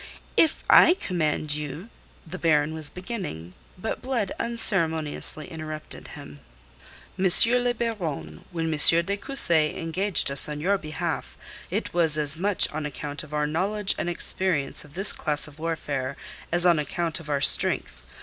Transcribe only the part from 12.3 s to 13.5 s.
much on account of our